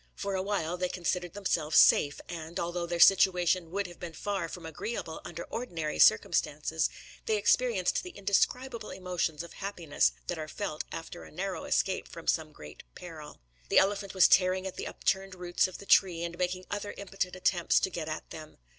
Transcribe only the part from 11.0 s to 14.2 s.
a narrow escape from some great peril. The elephant